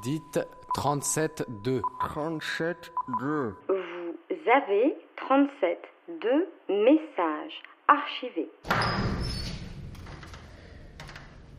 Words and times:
Dites 0.00 0.40
37-2. 0.74 1.80
37-2. 2.00 3.52
Vous 3.68 4.50
avez 4.50 4.96
37 5.16 5.78
deux 6.20 6.48
messages 6.68 7.62
archivés. 7.88 8.50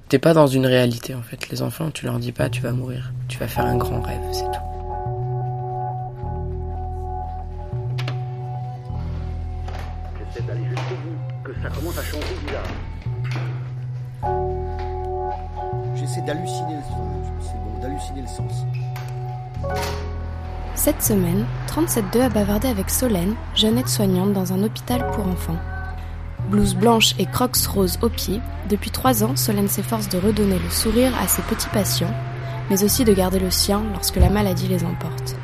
T'es 0.09 0.19
pas 0.19 0.33
dans 0.33 0.47
une 0.47 0.65
réalité 0.65 1.15
en 1.15 1.21
fait. 1.21 1.49
Les 1.49 1.61
enfants, 1.61 1.91
tu 1.91 2.05
leur 2.05 2.19
dis 2.19 2.31
pas 2.31 2.49
tu 2.49 2.61
vas 2.61 2.71
mourir. 2.71 3.11
Tu 3.29 3.37
vas 3.37 3.47
faire 3.47 3.65
un 3.65 3.77
grand 3.77 4.01
rêve, 4.01 4.21
c'est 4.31 4.45
tout. 4.45 4.59
J'essaie 10.19 10.43
d'aller 10.43 10.65
jusqu'au 10.65 10.95
bout, 10.95 11.43
que 11.43 11.53
ça 11.61 11.69
commence 11.69 11.97
à 11.97 12.03
changer 12.03 12.35
bizarre. 12.45 12.63
J'essaie 15.95 16.21
d'halluciner 16.21 16.75
le 16.75 16.81
bon, 16.95 17.02
Cette 20.75 21.01
semaine, 21.01 21.45
37.2 21.67 22.21
a 22.21 22.29
bavardé 22.29 22.67
avec 22.67 22.89
Solène, 22.89 23.35
jeune 23.55 23.77
aide-soignante 23.77 24.33
dans 24.33 24.53
un 24.53 24.63
hôpital 24.63 25.05
pour 25.11 25.27
enfants. 25.27 25.57
Blouse 26.49 26.75
blanche 26.75 27.15
et 27.19 27.25
crocs 27.25 27.55
roses 27.67 27.99
aux 28.01 28.09
pieds, 28.09 28.41
depuis 28.69 28.91
trois 28.91 29.23
ans, 29.23 29.35
Solène 29.35 29.67
s'efforce 29.67 30.09
de 30.09 30.17
redonner 30.17 30.59
le 30.59 30.69
sourire 30.69 31.13
à 31.21 31.27
ses 31.27 31.41
petits 31.43 31.69
patients, 31.69 32.13
mais 32.69 32.83
aussi 32.83 33.05
de 33.05 33.13
garder 33.13 33.39
le 33.39 33.51
sien 33.51 33.83
lorsque 33.93 34.17
la 34.17 34.29
maladie 34.29 34.67
les 34.67 34.83
emporte. 34.83 35.35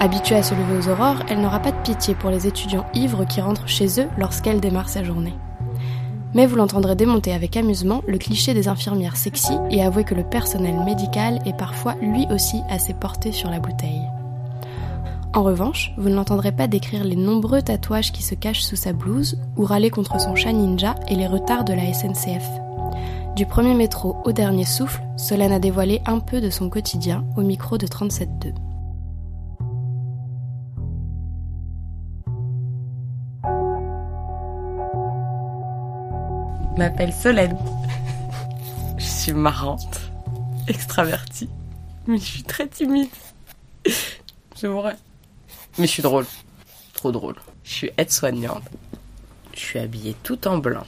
Habituée 0.00 0.36
à 0.36 0.42
se 0.42 0.54
lever 0.54 0.78
aux 0.78 0.88
aurores, 0.90 1.22
elle 1.28 1.40
n'aura 1.40 1.60
pas 1.60 1.72
de 1.72 1.82
pitié 1.82 2.14
pour 2.14 2.30
les 2.30 2.46
étudiants 2.46 2.86
ivres 2.94 3.24
qui 3.24 3.40
rentrent 3.40 3.68
chez 3.68 4.00
eux 4.00 4.08
lorsqu'elle 4.18 4.60
démarre 4.60 4.88
sa 4.88 5.04
journée. 5.04 5.34
Mais 6.34 6.46
vous 6.46 6.56
l'entendrez 6.56 6.96
démonter 6.96 7.32
avec 7.32 7.56
amusement 7.56 8.02
le 8.06 8.18
cliché 8.18 8.54
des 8.54 8.68
infirmières 8.68 9.16
sexy 9.16 9.54
et 9.70 9.82
avouer 9.82 10.04
que 10.04 10.14
le 10.14 10.24
personnel 10.24 10.74
médical 10.84 11.40
est 11.46 11.56
parfois 11.56 11.94
lui 12.02 12.26
aussi 12.30 12.60
assez 12.68 12.92
porté 12.92 13.32
sur 13.32 13.50
la 13.50 13.60
bouteille. 13.60 14.02
En 15.32 15.42
revanche, 15.42 15.92
vous 15.96 16.08
ne 16.08 16.14
l'entendrez 16.14 16.52
pas 16.52 16.68
décrire 16.68 17.02
les 17.02 17.16
nombreux 17.16 17.62
tatouages 17.62 18.12
qui 18.12 18.22
se 18.22 18.34
cachent 18.34 18.62
sous 18.62 18.76
sa 18.76 18.92
blouse 18.92 19.38
ou 19.56 19.64
râler 19.64 19.90
contre 19.90 20.20
son 20.20 20.36
chat 20.36 20.52
ninja 20.52 20.94
et 21.08 21.16
les 21.16 21.26
retards 21.26 21.64
de 21.64 21.72
la 21.72 21.92
SNCF. 21.92 22.48
Du 23.34 23.46
premier 23.46 23.74
métro 23.74 24.16
au 24.24 24.30
dernier 24.30 24.64
souffle, 24.64 25.02
Solène 25.16 25.50
a 25.50 25.58
dévoilé 25.58 26.02
un 26.06 26.20
peu 26.20 26.40
de 26.40 26.50
son 26.50 26.70
quotidien 26.70 27.24
au 27.36 27.40
micro 27.40 27.78
de 27.78 27.86
37.2. 27.86 28.54
m'appelle 36.76 37.12
Solène. 37.12 37.56
Je 38.98 39.04
suis 39.04 39.32
marrante, 39.32 40.00
extravertie, 40.68 41.48
mais 42.06 42.18
je 42.18 42.24
suis 42.24 42.42
très 42.42 42.66
timide. 42.68 43.08
C'est 44.54 44.66
vrai. 44.66 44.96
Mais 45.78 45.86
je 45.86 45.92
suis 45.92 46.02
drôle. 46.02 46.26
Trop 46.94 47.12
drôle. 47.12 47.36
Je 47.64 47.72
suis 47.72 47.90
aide-soignante. 47.96 48.64
Je 49.54 49.60
suis 49.60 49.78
habillée 49.78 50.16
tout 50.22 50.46
en 50.48 50.58
blanc. 50.58 50.86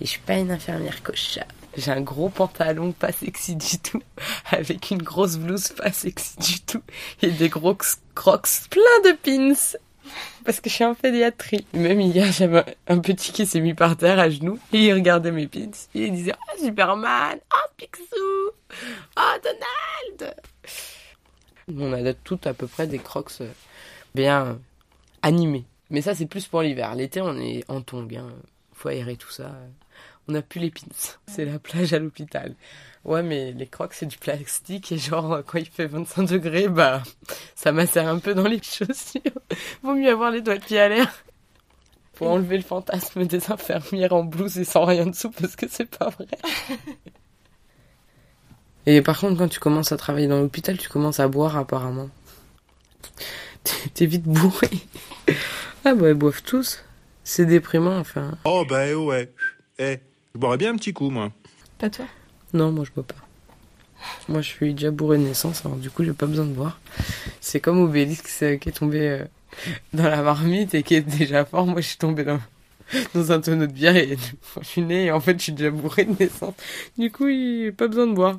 Et 0.00 0.04
je 0.04 0.10
suis 0.10 0.20
pas 0.20 0.36
une 0.36 0.50
infirmière 0.50 1.02
cocha. 1.02 1.44
J'ai 1.76 1.90
un 1.90 2.02
gros 2.02 2.28
pantalon 2.28 2.92
pas 2.92 3.10
sexy 3.10 3.56
du 3.56 3.78
tout, 3.78 4.02
avec 4.50 4.90
une 4.90 5.02
grosse 5.02 5.36
blouse 5.36 5.68
pas 5.70 5.90
sexy 5.90 6.36
du 6.38 6.60
tout, 6.60 6.82
et 7.20 7.30
des 7.30 7.48
gros 7.48 7.76
crocs 8.14 8.48
plein 8.70 9.00
de 9.04 9.16
pins 9.16 9.76
parce 10.44 10.60
que 10.60 10.68
je 10.68 10.74
suis 10.74 10.84
en 10.84 10.94
pédiatrie. 10.94 11.66
Même 11.72 12.00
hier, 12.00 12.30
j'avais 12.32 12.64
un 12.88 12.98
petit 12.98 13.32
qui 13.32 13.46
s'est 13.46 13.60
mis 13.60 13.74
par 13.74 13.96
terre 13.96 14.18
à 14.18 14.30
genoux 14.30 14.58
et 14.72 14.86
il 14.86 14.92
regardait 14.94 15.32
mes 15.32 15.46
pins. 15.46 15.70
Et 15.94 16.06
il 16.06 16.12
disait 16.12 16.34
Oh 16.34 16.58
Superman 16.64 17.38
Oh 17.52 17.68
Picsou 17.76 18.50
Oh 19.16 19.34
Donald 19.42 20.34
On 21.76 21.92
a 21.92 22.14
tout 22.14 22.40
à 22.44 22.54
peu 22.54 22.66
près 22.66 22.86
des 22.86 22.98
crocs 22.98 23.32
euh, 23.40 23.50
bien 24.14 24.58
animés. 25.22 25.64
Mais 25.90 26.02
ça, 26.02 26.14
c'est 26.14 26.26
plus 26.26 26.46
pour 26.46 26.62
l'hiver. 26.62 26.94
L'été, 26.94 27.20
on 27.20 27.36
est 27.38 27.64
en 27.68 27.80
tongs. 27.80 28.08
Hein. 28.16 28.32
Faut 28.72 28.88
aérer 28.88 29.16
tout 29.16 29.30
ça. 29.30 29.52
On 30.28 30.32
n'a 30.32 30.42
plus 30.42 30.60
les 30.60 30.70
pins. 30.70 30.82
C'est 31.26 31.44
la 31.44 31.58
plage 31.58 31.92
à 31.92 31.98
l'hôpital. 31.98 32.54
Ouais, 33.04 33.22
mais 33.22 33.52
les 33.52 33.66
crocs, 33.66 33.92
c'est 33.92 34.06
du 34.06 34.16
plastique 34.16 34.90
et 34.92 34.98
genre, 34.98 35.42
quand 35.46 35.58
il 35.58 35.66
fait 35.66 35.86
25 35.86 36.22
degrés, 36.30 36.68
bah, 36.68 37.02
ça 37.54 37.72
macère 37.72 38.08
un 38.08 38.18
peu 38.18 38.34
dans 38.34 38.48
les 38.48 38.62
chaussures. 38.62 39.20
Vaut 39.82 39.94
mieux 39.94 40.10
avoir 40.10 40.30
les 40.30 40.40
doigts 40.40 40.56
de 40.56 40.64
pied 40.64 40.80
à 40.80 40.88
l'air. 40.88 41.12
Pour 42.14 42.30
enlever 42.30 42.56
le 42.56 42.62
fantasme 42.62 43.26
des 43.26 43.50
infirmières 43.50 44.14
en 44.14 44.24
blouse 44.24 44.58
et 44.58 44.64
sans 44.64 44.84
rien 44.84 45.06
dessous 45.06 45.30
parce 45.30 45.56
que 45.56 45.66
c'est 45.68 45.90
pas 45.90 46.10
vrai. 46.10 46.26
Et 48.86 49.00
par 49.00 49.18
contre, 49.18 49.38
quand 49.38 49.48
tu 49.48 49.60
commences 49.60 49.92
à 49.92 49.96
travailler 49.96 50.28
dans 50.28 50.40
l'hôpital, 50.40 50.76
tu 50.76 50.88
commences 50.88 51.18
à 51.18 51.28
boire 51.28 51.56
apparemment. 51.56 52.10
T'es 53.94 54.06
vite 54.06 54.24
bourré. 54.24 54.70
Ah 55.84 55.94
bah 55.94 56.10
ils 56.10 56.14
boivent 56.14 56.42
tous. 56.42 56.84
C'est 57.24 57.46
déprimant 57.46 57.98
enfin. 57.98 58.36
Oh 58.44 58.64
bah 58.68 58.94
ouais. 58.94 59.32
Eh, 59.78 59.98
je 60.34 60.40
boirais 60.40 60.58
bien 60.58 60.72
un 60.72 60.76
petit 60.76 60.92
coup 60.92 61.10
moi. 61.10 61.32
Pas 61.78 61.90
toi 61.90 62.06
non, 62.54 62.70
moi 62.70 62.84
je 62.84 62.92
bois 62.92 63.02
pas. 63.02 63.16
Moi 64.28 64.40
je 64.40 64.48
suis 64.48 64.74
déjà 64.74 64.92
bourré 64.92 65.18
de 65.18 65.24
naissance, 65.24 65.66
alors 65.66 65.76
du 65.76 65.90
coup 65.90 66.04
j'ai 66.04 66.12
pas 66.12 66.26
besoin 66.26 66.44
de 66.44 66.52
boire. 66.52 66.78
C'est 67.40 67.60
comme 67.60 67.80
Obélix 67.80 68.38
qui 68.38 68.44
est 68.44 68.78
tombé 68.78 69.00
euh, 69.00 69.24
dans 69.92 70.08
la 70.08 70.22
marmite 70.22 70.72
et 70.74 70.84
qui 70.84 70.94
est 70.94 71.00
déjà 71.00 71.44
fort. 71.44 71.66
Moi 71.66 71.80
je 71.80 71.88
suis 71.88 71.98
tombé 71.98 72.22
dans, 72.22 72.38
dans 73.12 73.32
un 73.32 73.40
tonneau 73.40 73.66
de 73.66 73.72
bière 73.72 73.96
et 73.96 74.16
je 74.60 74.66
suis 74.66 74.82
né 74.82 75.06
et 75.06 75.10
en 75.10 75.18
fait 75.18 75.36
je 75.36 75.42
suis 75.42 75.52
déjà 75.52 75.72
bourré 75.72 76.04
de 76.04 76.14
naissance. 76.16 76.54
Du 76.96 77.10
coup 77.10 77.26
il 77.26 77.74
pas 77.74 77.88
besoin 77.88 78.06
de 78.06 78.14
boire. 78.14 78.38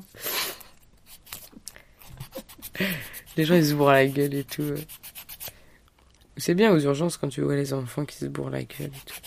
Les 3.36 3.44
gens 3.44 3.54
ils 3.54 3.66
se 3.66 3.74
bourrent 3.74 3.92
la 3.92 4.06
gueule 4.06 4.32
et 4.32 4.44
tout. 4.44 4.62
Euh. 4.62 4.78
C'est 6.38 6.54
bien 6.54 6.72
aux 6.72 6.80
urgences 6.80 7.18
quand 7.18 7.28
tu 7.28 7.42
vois 7.42 7.54
les 7.54 7.74
enfants 7.74 8.06
qui 8.06 8.16
se 8.16 8.24
bourrent 8.24 8.50
la 8.50 8.62
gueule 8.62 8.86
et 8.86 9.04
tout. 9.04 9.20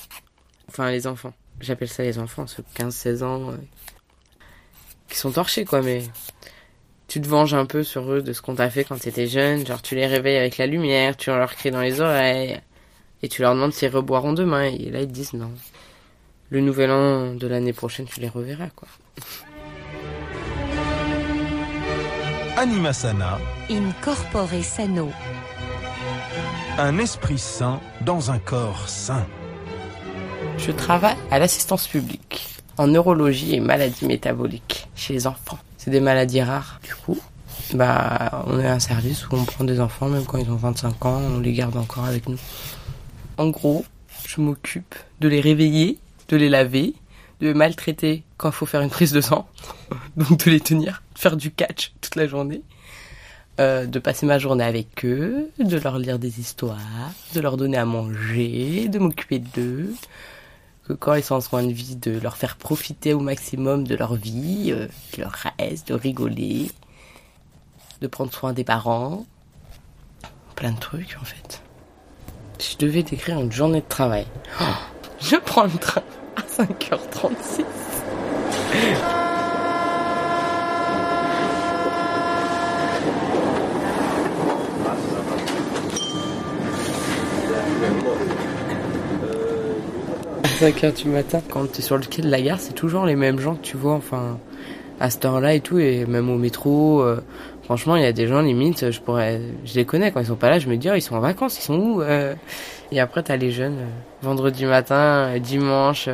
Enfin 0.67 0.89
les 0.89 1.05
enfants. 1.05 1.33
J'appelle 1.61 1.89
ça 1.89 2.03
les 2.03 2.19
enfants, 2.19 2.47
ceux 2.47 2.63
15-16 2.77 3.23
ans 3.23 3.53
qui 5.09 5.17
sont 5.17 5.31
torchés, 5.31 5.65
quoi, 5.65 5.81
mais 5.81 6.03
tu 7.07 7.19
te 7.19 7.27
venges 7.27 7.53
un 7.53 7.65
peu 7.65 7.83
sur 7.83 8.11
eux 8.11 8.21
de 8.21 8.33
ce 8.33 8.41
qu'on 8.41 8.55
t'a 8.55 8.69
fait 8.69 8.83
quand 8.83 8.99
t'étais 8.99 9.27
jeune. 9.27 9.65
Genre, 9.65 9.81
tu 9.81 9.95
les 9.95 10.05
réveilles 10.07 10.37
avec 10.37 10.57
la 10.57 10.67
lumière, 10.67 11.17
tu 11.17 11.31
leur 11.31 11.53
cries 11.55 11.71
dans 11.71 11.81
les 11.81 11.99
oreilles, 11.99 12.61
et 13.23 13.27
tu 13.27 13.41
leur 13.41 13.55
demandes 13.55 13.73
s'ils 13.73 13.89
reboiront 13.89 14.33
demain. 14.33 14.63
Et 14.63 14.89
là, 14.89 15.01
ils 15.01 15.07
te 15.07 15.11
disent 15.11 15.33
non. 15.33 15.51
Le 16.51 16.61
nouvel 16.61 16.91
an 16.91 17.33
de 17.33 17.47
l'année 17.47 17.73
prochaine, 17.73 18.05
tu 18.05 18.19
les 18.19 18.29
reverras, 18.29 18.69
quoi. 18.75 18.87
Anima 22.57 22.93
sana. 22.93 23.39
In 23.69 23.91
corpore 24.01 24.63
sano. 24.63 25.09
Un 26.77 26.97
esprit 26.97 27.37
sain 27.37 27.79
dans 28.01 28.31
un 28.31 28.39
corps 28.39 28.87
sain. 28.87 29.25
Je 30.59 30.71
travaille 30.71 31.15
à 31.31 31.39
l'assistance 31.39 31.87
publique 31.87 32.57
en 32.77 32.87
neurologie 32.87 33.55
et 33.55 33.59
maladies 33.61 34.05
métaboliques 34.05 34.87
chez 34.95 35.13
les 35.13 35.25
enfants. 35.25 35.57
C'est 35.77 35.89
des 35.89 36.01
maladies 36.01 36.41
rares. 36.41 36.79
Du 36.83 36.93
coup, 36.93 37.17
bah, 37.73 38.43
on 38.47 38.59
est 38.59 38.67
un 38.67 38.79
service 38.79 39.27
où 39.29 39.35
on 39.35 39.45
prend 39.45 39.63
des 39.63 39.79
enfants, 39.79 40.09
même 40.09 40.25
quand 40.25 40.37
ils 40.37 40.49
ont 40.51 40.57
25 40.57 41.05
ans, 41.05 41.21
on 41.35 41.39
les 41.39 41.53
garde 41.53 41.77
encore 41.77 42.05
avec 42.05 42.27
nous. 42.27 42.37
En 43.37 43.47
gros, 43.49 43.85
je 44.27 44.41
m'occupe 44.41 44.95
de 45.21 45.29
les 45.29 45.39
réveiller, 45.39 45.97
de 46.27 46.35
les 46.35 46.49
laver, 46.49 46.93
de 47.39 47.47
les 47.47 47.53
maltraiter 47.53 48.23
quand 48.37 48.49
il 48.49 48.55
faut 48.55 48.65
faire 48.65 48.81
une 48.81 48.89
prise 48.89 49.13
de 49.13 49.21
sang, 49.21 49.47
donc 50.17 50.43
de 50.45 50.51
les 50.51 50.59
tenir, 50.59 51.03
de 51.15 51.19
faire 51.19 51.37
du 51.37 51.51
catch 51.51 51.93
toute 52.01 52.15
la 52.17 52.27
journée, 52.27 52.61
euh, 53.61 53.85
de 53.85 53.99
passer 53.99 54.25
ma 54.25 54.39
journée 54.39 54.65
avec 54.65 55.05
eux, 55.05 55.49
de 55.57 55.77
leur 55.77 55.99
lire 55.99 56.19
des 56.19 56.39
histoires, 56.41 57.11
de 57.33 57.39
leur 57.39 57.55
donner 57.55 57.77
à 57.77 57.85
manger, 57.85 58.89
de 58.89 58.99
m'occuper 58.99 59.39
d'eux, 59.39 59.93
quand 60.93 61.13
ils 61.13 61.23
sont 61.23 61.35
en 61.35 61.41
soin 61.41 61.63
de 61.63 61.71
vie, 61.71 61.95
de 61.95 62.19
leur 62.19 62.37
faire 62.37 62.55
profiter 62.55 63.13
au 63.13 63.19
maximum 63.19 63.87
de 63.87 63.95
leur 63.95 64.15
vie, 64.15 64.71
euh, 64.71 64.87
de 65.15 65.21
leur 65.21 65.33
reste, 65.59 65.89
de 65.89 65.93
rigoler, 65.93 66.71
de 68.01 68.07
prendre 68.07 68.33
soin 68.33 68.53
des 68.53 68.63
parents, 68.63 69.25
plein 70.55 70.71
de 70.71 70.79
trucs 70.79 71.17
en 71.21 71.25
fait. 71.25 71.61
Si 72.57 72.73
je 72.73 72.85
devais 72.85 73.03
décrire 73.03 73.39
une 73.39 73.51
journée 73.51 73.81
de 73.81 73.87
travail, 73.87 74.25
oh, 74.61 74.63
je 75.19 75.35
prends 75.37 75.63
le 75.63 75.77
train 75.77 76.03
à 76.35 76.41
5h36. 76.41 77.65
5h 90.59 91.03
du 91.03 91.07
matin, 91.07 91.41
quand 91.49 91.71
tu 91.71 91.79
es 91.79 91.81
sur 91.81 91.95
le 91.95 92.03
quai 92.03 92.21
de 92.21 92.29
la 92.29 92.41
gare, 92.41 92.59
c'est 92.59 92.73
toujours 92.73 93.05
les 93.05 93.15
mêmes 93.15 93.39
gens 93.39 93.55
que 93.55 93.61
tu 93.61 93.77
vois, 93.77 93.93
enfin, 93.93 94.37
à 94.99 95.09
cette 95.09 95.23
heure-là 95.23 95.53
et 95.53 95.61
tout, 95.61 95.79
et 95.79 96.05
même 96.05 96.29
au 96.29 96.37
métro. 96.37 97.01
Euh, 97.01 97.23
franchement, 97.63 97.95
il 97.95 98.03
y 98.03 98.05
a 98.05 98.11
des 98.11 98.27
gens, 98.27 98.41
limite, 98.41 98.91
je 98.91 98.99
pourrais, 98.99 99.39
je 99.63 99.75
les 99.75 99.85
connais, 99.85 100.11
quand 100.11 100.19
ils 100.19 100.25
sont 100.25 100.35
pas 100.35 100.49
là, 100.49 100.59
je 100.59 100.67
me 100.67 100.75
dis, 100.75 100.89
oh, 100.91 100.95
ils 100.95 101.01
sont 101.01 101.15
en 101.15 101.21
vacances, 101.21 101.57
ils 101.59 101.61
sont 101.61 101.77
où 101.77 102.01
euh? 102.01 102.35
Et 102.91 102.99
après, 102.99 103.23
t'as 103.23 103.37
les 103.37 103.51
jeunes, 103.51 103.77
euh, 103.77 103.87
vendredi 104.21 104.65
matin, 104.65 105.39
dimanche, 105.39 106.09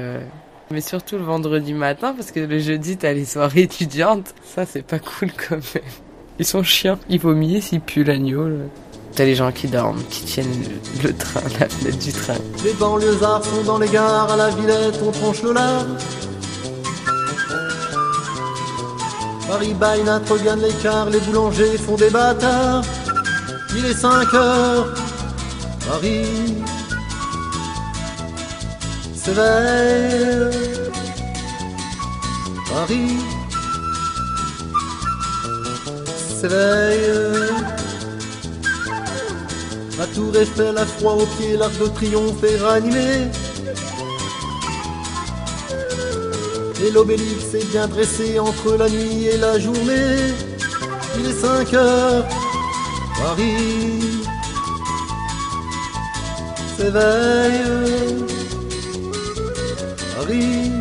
Mais 0.69 0.81
surtout 0.81 1.17
le 1.17 1.23
vendredi 1.23 1.73
matin, 1.73 2.13
parce 2.15 2.31
que 2.31 2.41
le 2.41 2.59
jeudi, 2.59 2.97
t'as 2.97 3.13
les 3.13 3.25
soirées 3.25 3.61
étudiantes. 3.61 4.35
Ça, 4.43 4.67
c'est 4.67 4.85
pas 4.85 4.99
cool 4.99 5.29
quand 5.31 5.55
même. 5.55 5.83
Ils 6.37 6.45
sont 6.45 6.61
chiants. 6.61 6.99
Ils 7.09 7.19
vomissent, 7.19 7.71
ils 7.71 7.81
puent 7.81 8.03
l'agneau. 8.03 8.47
là. 8.47 8.65
T'as 9.15 9.23
les 9.23 9.35
gens 9.35 9.51
qui 9.53 9.67
dorment, 9.67 10.03
qui 10.09 10.25
tiennent 10.25 10.65
le, 11.01 11.15
train, 11.15 11.39
la 11.57 11.69
fenêtre 11.69 11.97
du 11.99 12.11
train. 12.11 12.33
Les 12.65 12.73
banlieusards 12.73 13.45
sont 13.45 13.63
dans 13.63 13.77
les 13.77 13.87
gares, 13.87 14.29
à 14.29 14.35
la 14.35 14.49
Villette 14.49 14.99
on 15.01 15.11
tranche 15.11 15.41
le 15.41 15.53
lard. 15.53 15.85
Paris 19.47 19.73
baille, 19.73 20.03
Natre 20.03 20.43
gagne 20.43 20.59
l'écart, 20.59 21.09
les 21.09 21.19
boulangers 21.19 21.77
font 21.77 21.95
des 21.95 22.09
bâtards. 22.09 22.83
Il 23.77 23.85
est 23.85 23.93
5 23.93 24.33
heures, 24.33 24.93
Paris 25.87 26.25
s'éveille. 29.15 30.51
Paris 32.69 33.17
s'éveille. 36.41 37.74
La 39.97 40.05
tour 40.07 40.35
Eiffel 40.35 40.77
a 40.77 40.85
froid 40.85 41.13
aux 41.13 41.25
pieds, 41.37 41.55
l'arc 41.55 41.77
de 41.79 41.87
triomphe 41.87 42.43
est 42.43 42.57
ranimé. 42.57 43.29
Et 46.85 46.91
l'obélix 46.91 47.53
est 47.53 47.65
bien 47.71 47.87
dressé 47.87 48.37
entre 48.37 48.75
la 48.77 48.89
nuit 48.89 49.27
et 49.27 49.37
la 49.37 49.57
journée. 49.57 50.33
Il 51.17 51.25
est 51.25 51.33
5 51.33 51.73
heures, 51.73 52.25
Paris 53.17 54.25
s'éveille. 56.77 58.25
Paris 60.17 60.71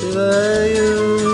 s'éveille. 0.00 1.33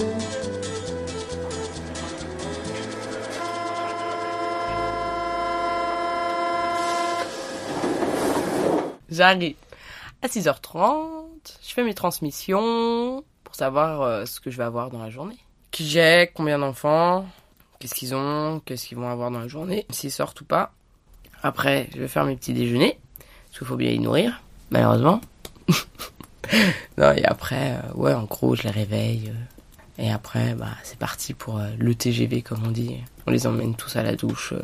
J'arrive 9.21 9.53
à 10.23 10.27
6h30, 10.27 10.79
je 11.61 11.73
fais 11.75 11.83
mes 11.83 11.93
transmissions 11.93 13.23
pour 13.43 13.53
savoir 13.53 14.01
euh, 14.01 14.25
ce 14.25 14.39
que 14.39 14.49
je 14.49 14.57
vais 14.57 14.63
avoir 14.63 14.89
dans 14.89 14.97
la 14.97 15.11
journée. 15.11 15.37
Qui 15.69 15.87
j'ai, 15.87 16.31
combien 16.33 16.57
d'enfants, 16.57 17.27
qu'est-ce 17.77 17.93
qu'ils 17.93 18.15
ont, 18.15 18.63
qu'est-ce 18.65 18.87
qu'ils 18.87 18.97
vont 18.97 19.07
avoir 19.07 19.29
dans 19.29 19.37
la 19.37 19.47
journée, 19.47 19.85
s'ils 19.91 20.11
sortent 20.11 20.41
ou 20.41 20.45
pas. 20.45 20.73
Après, 21.43 21.87
je 21.93 21.99
vais 21.99 22.07
faire 22.07 22.25
mes 22.25 22.35
petits 22.35 22.53
déjeuners, 22.53 22.97
parce 23.19 23.59
qu'il 23.59 23.67
faut 23.67 23.75
bien 23.75 23.91
les 23.91 23.99
nourrir, 23.99 24.41
malheureusement. 24.71 25.21
non, 26.97 27.11
et 27.11 27.23
après, 27.23 27.73
euh, 27.75 27.93
ouais, 27.93 28.15
en 28.15 28.23
gros, 28.23 28.55
je 28.55 28.63
les 28.63 28.71
réveille. 28.71 29.29
euh, 29.29 30.03
et 30.03 30.11
après, 30.11 30.55
bah, 30.55 30.69
c'est 30.81 30.97
parti 30.97 31.35
pour 31.35 31.61
le 31.77 31.93
TGV, 31.93 32.41
comme 32.41 32.63
on 32.65 32.71
dit. 32.71 32.97
On 33.27 33.31
les 33.31 33.45
emmène 33.45 33.75
tous 33.75 33.97
à 33.97 34.01
la 34.01 34.15
douche. 34.15 34.55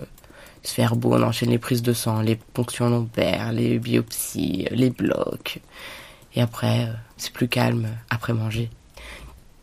Se 0.64 0.74
faire 0.74 0.96
beau, 0.96 1.14
on 1.14 1.24
enchaîne 1.24 1.50
les 1.50 1.60
prises 1.60 1.82
de 1.82 1.94
sang, 1.94 2.22
les 2.22 2.36
ponctions 2.36 2.90
lombaires, 2.90 3.52
les 3.52 3.80
biopsies, 3.80 4.68
les 4.72 4.90
blocs. 4.90 5.60
Et 6.36 6.42
après, 6.42 6.86
euh, 6.86 6.94
c'est 7.18 7.32
plus 7.32 7.48
calme 7.48 7.88
après 8.10 8.34
manger. 8.34 8.70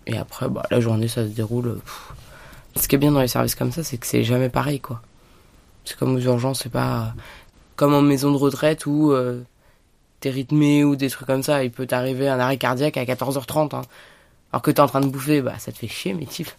Et 0.07 0.17
après, 0.17 0.49
bah, 0.49 0.65
la 0.71 0.81
journée, 0.81 1.09
ça 1.09 1.23
se 1.25 1.31
déroule. 1.31 1.69
euh. 1.69 1.83
Ce 2.77 2.89
qui 2.89 2.97
est 2.97 2.99
bien 2.99 3.13
dans 3.13 3.21
les 3.21 3.29
services 3.29 3.55
comme 3.55 3.71
ça, 3.73 3.85
c'est 3.85 3.97
que 3.99 4.07
c'est 4.07 4.25
jamais 4.25 4.49
pareil, 4.49 4.81
quoi. 4.81 5.01
C'est 5.85 5.97
comme 5.97 6.15
aux 6.17 6.21
urgences, 6.21 6.63
c'est 6.63 6.73
pas 6.73 7.15
comme 7.77 7.93
en 7.95 8.03
maison 8.03 8.31
de 8.33 8.37
retraite 8.37 8.87
où 8.87 9.13
euh, 9.13 9.43
t'es 10.21 10.31
rythmé 10.31 10.83
ou 10.85 10.97
des 10.97 11.11
trucs 11.11 11.27
comme 11.27 11.43
ça. 11.43 11.63
Il 11.65 11.71
peut 11.71 11.87
t'arriver 11.87 12.29
un 12.29 12.39
arrêt 12.41 12.57
cardiaque 12.57 12.97
à 12.97 13.05
14h30. 13.05 13.75
hein. 13.77 13.83
Alors 14.53 14.63
que 14.63 14.71
t'es 14.71 14.81
en 14.81 14.87
train 14.87 15.01
de 15.01 15.09
bouffer, 15.09 15.43
bah 15.43 15.55
ça 15.59 15.73
te 15.73 15.79
fait 15.79 15.89
chier, 15.89 16.15
mais 16.15 16.27
type. 16.27 16.51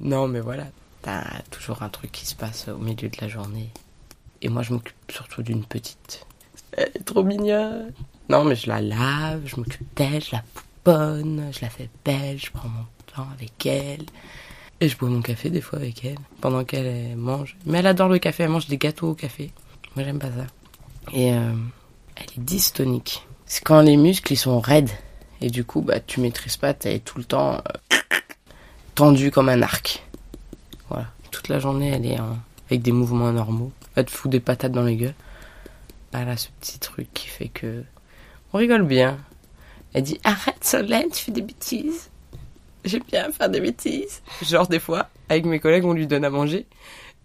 Non, 0.00 0.28
mais 0.28 0.40
voilà. 0.40 0.64
T'as 1.04 1.42
toujours 1.50 1.82
un 1.82 1.90
truc 1.90 2.10
qui 2.12 2.24
se 2.24 2.34
passe 2.34 2.68
au 2.68 2.78
milieu 2.78 3.10
de 3.10 3.16
la 3.20 3.28
journée. 3.28 3.68
Et 4.40 4.48
moi, 4.48 4.62
je 4.62 4.72
m'occupe 4.72 4.96
surtout 5.10 5.42
d'une 5.42 5.62
petite. 5.62 6.26
Elle 6.72 6.92
est 6.94 7.04
trop 7.04 7.22
mignonne. 7.22 7.92
Non, 8.30 8.42
mais 8.42 8.56
je 8.56 8.68
la 8.68 8.80
lave, 8.80 9.42
je 9.44 9.56
m'occupe 9.56 9.86
d'elle, 9.94 10.24
je 10.24 10.32
la 10.32 10.42
pouponne, 10.54 11.50
je 11.52 11.60
la 11.60 11.68
fais 11.68 11.90
belle, 12.06 12.38
je 12.38 12.50
prends 12.50 12.70
mon 12.70 12.86
temps 13.14 13.28
avec 13.34 13.66
elle. 13.66 14.06
Et 14.80 14.88
je 14.88 14.96
bois 14.96 15.10
mon 15.10 15.20
café 15.20 15.50
des 15.50 15.60
fois 15.60 15.78
avec 15.78 16.06
elle, 16.06 16.16
pendant 16.40 16.64
qu'elle 16.64 16.86
elle 16.86 17.16
mange. 17.16 17.58
Mais 17.66 17.80
elle 17.80 17.86
adore 17.86 18.08
le 18.08 18.18
café, 18.18 18.44
elle 18.44 18.48
mange 18.48 18.68
des 18.68 18.78
gâteaux 18.78 19.10
au 19.10 19.14
café. 19.14 19.52
Moi, 19.96 20.06
j'aime 20.06 20.18
pas 20.18 20.28
ça. 20.28 20.46
Et 21.12 21.34
euh, 21.34 21.52
elle 22.16 22.24
est 22.24 22.40
dystonique. 22.40 23.26
C'est 23.44 23.62
quand 23.62 23.82
les 23.82 23.98
muscles, 23.98 24.32
ils 24.32 24.38
sont 24.38 24.58
raides. 24.58 24.90
Et 25.42 25.50
du 25.50 25.64
coup, 25.64 25.82
bah, 25.82 26.00
tu 26.00 26.20
maîtrises 26.20 26.56
pas, 26.56 26.72
t'es 26.72 26.98
tout 27.00 27.18
le 27.18 27.24
temps 27.24 27.56
euh, 27.92 27.96
tendu 28.94 29.30
comme 29.30 29.50
un 29.50 29.60
arc. 29.60 30.02
Voilà. 30.88 31.06
Toute 31.30 31.48
la 31.48 31.58
journée, 31.58 31.88
elle 31.90 32.06
est 32.06 32.18
en- 32.20 32.38
avec 32.68 32.82
des 32.82 32.92
mouvements 32.92 33.32
normaux. 33.32 33.72
Elle 33.96 34.04
te 34.06 34.10
fout 34.10 34.30
des 34.30 34.40
patates 34.40 34.72
dans 34.72 34.82
les 34.84 34.96
gueules. 34.96 35.14
Elle 36.12 36.28
a 36.28 36.36
ce 36.36 36.48
petit 36.60 36.78
truc 36.78 37.08
qui 37.12 37.26
fait 37.26 37.48
que 37.48 37.82
on 38.52 38.58
rigole 38.58 38.84
bien. 38.84 39.18
Elle 39.92 40.02
dit 40.04 40.20
arrête 40.24 40.62
Solène, 40.64 41.10
tu 41.12 41.24
fais 41.24 41.32
des 41.32 41.42
bêtises. 41.42 42.10
J'aime 42.84 43.02
bien 43.10 43.30
faire 43.32 43.48
des 43.48 43.60
bêtises. 43.60 44.22
Genre 44.42 44.68
des 44.68 44.78
fois, 44.78 45.08
avec 45.28 45.44
mes 45.46 45.58
collègues, 45.58 45.84
on 45.84 45.92
lui 45.92 46.06
donne 46.06 46.24
à 46.24 46.30
manger 46.30 46.66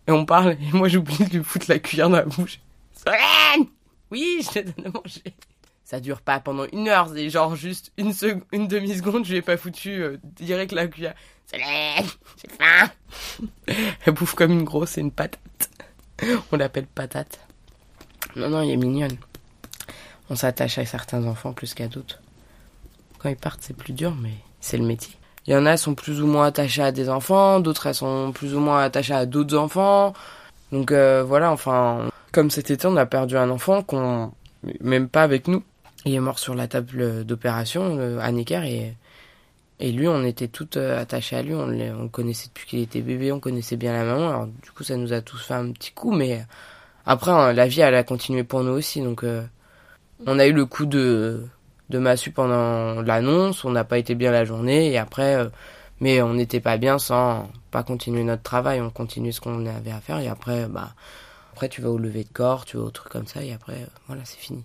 et 0.08 0.12
on 0.12 0.26
parle 0.26 0.54
et 0.54 0.72
moi 0.74 0.88
j'oublie 0.88 1.18
de 1.26 1.38
lui 1.38 1.44
foutre 1.44 1.66
la 1.70 1.80
cuillère 1.80 2.10
dans 2.10 2.18
la 2.18 2.24
bouche. 2.26 2.60
Solène, 2.96 3.68
oui, 4.12 4.42
je 4.44 4.50
te 4.50 4.60
donne 4.60 4.88
à 4.88 4.90
manger. 4.90 5.24
Ça 5.90 6.00
dure 6.00 6.22
pas 6.22 6.40
pendant 6.40 6.66
une 6.72 6.88
heure, 6.88 7.10
c'est 7.12 7.32
genre 7.32 7.56
juste 7.56 7.92
une 7.98 8.14
une 8.52 8.68
demi 8.68 8.96
seconde, 8.96 9.26
je 9.26 9.32
lui 9.32 9.38
ai 9.40 9.42
pas 9.42 9.58
foutu 9.58 10.04
euh, 10.04 10.18
direct 10.24 10.72
la 10.72 10.86
cuillère. 10.86 11.16
J'ai 11.52 11.58
faim. 12.48 12.92
Elle 14.06 14.14
bouffe 14.14 14.36
comme 14.36 14.52
une 14.52 14.66
grosse 14.66 15.00
et 15.00 15.02
une 15.02 15.10
patate. 15.10 15.72
On 16.52 16.58
l'appelle 16.58 16.86
patate. 16.86 17.40
Non, 18.36 18.50
non, 18.50 18.62
il 18.62 18.70
est 18.70 18.78
mignonne. 18.78 19.18
On 20.30 20.36
s'attache 20.36 20.78
à 20.78 20.86
certains 20.86 21.26
enfants 21.26 21.54
plus 21.54 21.74
qu'à 21.74 21.88
d'autres. 21.88 22.22
Quand 23.18 23.30
ils 23.30 23.36
partent, 23.36 23.64
c'est 23.64 23.76
plus 23.76 23.94
dur, 23.94 24.14
mais 24.14 24.36
c'est 24.62 24.78
le 24.78 24.86
métier. 24.86 25.16
Il 25.48 25.54
y 25.54 25.56
en 25.56 25.66
a 25.66 25.76
sont 25.76 25.96
plus 25.96 26.22
ou 26.22 26.28
moins 26.28 26.46
attachés 26.46 26.84
à 26.84 26.92
des 26.92 27.10
enfants, 27.10 27.62
d'autres 27.62 27.88
elles 27.88 27.96
sont 27.96 28.32
plus 28.32 28.54
ou 28.54 28.60
moins 28.60 28.84
attachées 28.84 29.16
à 29.16 29.26
d'autres 29.26 29.58
enfants. 29.58 30.14
Donc 30.72 30.92
euh, 30.92 31.24
voilà, 31.24 31.52
enfin, 31.52 32.12
comme 32.32 32.52
cet 32.52 32.70
été, 32.70 32.86
on 32.86 32.96
a 32.96 33.08
perdu 33.08 33.38
un 33.38 33.50
enfant 33.50 33.82
qu'on, 33.82 34.32
même 34.82 35.10
pas 35.10 35.24
avec 35.24 35.48
nous. 35.48 35.64
Il 36.06 36.14
est 36.14 36.20
mort 36.20 36.40
sur 36.40 36.56
la 36.56 36.68
table 36.68 37.26
d'opération, 37.26 37.96
le- 37.96 38.20
à 38.20 38.32
Necker, 38.32 38.64
et 38.64 38.96
et 39.80 39.92
lui, 39.92 40.08
on 40.08 40.24
était 40.24 40.50
toutes 40.50 40.78
euh, 40.78 41.00
attachées 41.00 41.38
à 41.38 41.42
lui. 41.42 41.54
On, 41.56 42.10
connaissait 42.10 42.48
depuis 42.50 42.68
qu'il 42.68 42.80
était 42.80 43.02
bébé, 43.02 43.32
on 43.32 43.40
connaissait 43.40 43.78
bien 43.78 43.94
la 43.94 44.04
maman. 44.04 44.30
Alors 44.30 44.48
du 44.48 44.72
coup, 44.72 44.84
ça 44.84 44.98
nous 44.98 45.14
a 45.14 45.22
tous 45.22 45.38
fait 45.42 45.54
un 45.54 45.72
petit 45.72 45.92
coup, 45.94 46.12
mais 46.12 46.46
après, 47.06 47.32
hein, 47.32 47.54
la 47.54 47.68
vie, 47.68 47.82
elle 47.82 47.96
a 47.96 48.04
continué 48.04 48.44
pour 48.44 48.64
nous 48.64 48.74
aussi. 48.74 49.02
Donc, 49.02 49.24
euh, 49.24 49.44
on 50.28 50.40
a 50.40 50.48
eu 50.48 50.54
le 50.54 50.66
coup 50.66 50.86
de 50.86 51.46
de 51.90 52.00
massue 52.00 52.32
pendant 52.32 53.02
l'annonce. 53.02 53.66
On 53.66 53.72
n'a 53.72 53.84
pas 53.86 53.98
été 54.00 54.16
bien 54.16 54.32
la 54.32 54.46
journée, 54.46 54.92
et 54.92 54.98
après, 54.98 55.36
euh, 55.36 55.50
mais 56.02 56.22
on 56.22 56.34
n'était 56.34 56.60
pas 56.62 56.78
bien 56.78 57.00
sans 57.00 57.50
pas 57.72 57.84
continuer 57.84 58.24
notre 58.24 58.44
travail. 58.44 58.82
On 58.82 58.90
continuait 58.92 59.32
ce 59.32 59.42
qu'on 59.42 59.66
avait 59.66 59.92
à 59.92 60.02
faire, 60.02 60.20
et 60.20 60.28
après, 60.28 60.68
bah, 60.68 60.94
après, 61.54 61.70
tu 61.70 61.82
vas 61.82 61.90
au 61.90 61.98
lever 61.98 62.24
de 62.26 62.30
corps, 62.34 62.66
tu 62.66 62.78
vas 62.78 62.84
au 62.84 62.92
truc 62.92 63.12
comme 63.12 63.28
ça, 63.28 63.44
et 63.44 63.54
après, 63.54 63.76
euh, 63.84 63.88
voilà, 64.08 64.24
c'est 64.26 64.38
fini. 64.40 64.64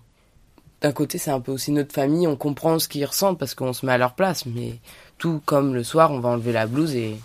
D'un 0.85 0.91
côté, 0.91 1.17
c'est 1.17 1.31
un 1.31 1.39
peu 1.39 1.51
aussi 1.51 1.71
notre 1.71 1.95
famille. 1.95 2.27
On 2.27 2.35
comprend 2.35 2.77
ce 2.77 2.87
qu'ils 2.87 3.05
ressentent 3.05 3.39
parce 3.39 3.55
qu'on 3.55 3.73
se 3.73 3.87
met 3.87 3.91
à 3.91 3.97
leur 3.97 4.13
place, 4.13 4.45
mais 4.45 4.75
tout 5.17 5.41
comme 5.43 5.73
le 5.73 5.83
soir, 5.83 6.11
on 6.11 6.19
va 6.19 6.29
enlever 6.29 6.51
la 6.51 6.67
blouse 6.67 6.93
et 6.95 7.17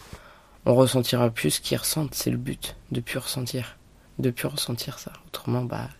on 0.64 0.74
ressentira 0.74 1.28
plus 1.28 1.50
ce 1.50 1.60
qu'ils 1.60 1.76
ressentent. 1.76 2.14
C'est 2.14 2.30
le 2.30 2.38
but, 2.38 2.74
de 2.90 3.00
plus 3.00 3.18
ressentir. 3.18 3.76
De 4.18 4.30
plus 4.30 4.46
ressentir 4.46 4.98
ça. 4.98 5.12
Autrement, 5.26 5.62
bah, 5.62 5.90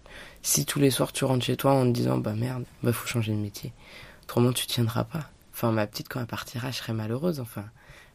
si 0.40 0.64
tous 0.64 0.79
les 0.79 0.90
soirs 0.90 1.12
tu 1.12 1.26
rentres 1.26 1.45
chez 1.45 1.59
toi 1.59 1.73
en 1.73 1.85
te 1.85 1.90
disant, 1.90 2.17
bah 2.17 2.33
merde, 2.33 2.64
bah 2.83 2.95
faut 2.95 3.07
changer 3.07 3.33
de 3.33 3.37
métier. 3.37 3.75
Autrement, 4.23 4.55
tu 4.55 4.67
tiendras 4.67 5.05
pas. 5.05 5.29
Enfin, 5.52 5.71
ma 5.71 5.87
petite, 5.87 6.09
quand 6.09 6.21
elle 6.21 6.26
partira, 6.26 6.71
je 6.71 6.79
serai 6.79 6.95
malheureuse, 6.95 7.40
enfin. 7.40 7.67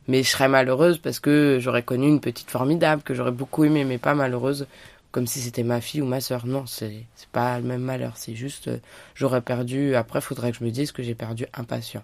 Mais 0.08 0.24
je 0.24 0.30
serais 0.32 0.50
malheureuse 0.50 0.98
parce 0.98 1.20
que 1.20 1.60
j'aurais 1.62 1.84
connu 1.84 2.08
une 2.08 2.20
petite 2.20 2.50
formidable 2.50 3.04
que 3.04 3.14
j'aurais 3.14 3.30
beaucoup 3.32 3.64
aimée, 3.64 3.84
mais 3.84 4.00
pas 4.00 4.16
malheureuse 4.16 4.66
comme 5.16 5.28
si 5.28 5.40
c'était 5.40 5.64
ma 5.64 5.80
fille 5.80 6.02
ou 6.02 6.06
ma 6.06 6.20
sœur. 6.20 6.46
Non, 6.46 6.66
c'est 6.66 7.08
pas 7.32 7.58
le 7.58 7.64
même 7.64 7.80
malheur. 7.80 8.18
C'est 8.18 8.36
juste, 8.36 8.68
euh, 8.68 8.80
j'aurais 9.14 9.40
perdu. 9.40 9.96
Après, 9.96 10.20
faudrait 10.20 10.52
que 10.52 10.58
je 10.58 10.64
me 10.66 10.72
dise 10.72 10.92
que 10.92 11.04
j'ai 11.04 11.16
perdu 11.16 11.46
un 11.54 11.64
patient. 11.64 12.04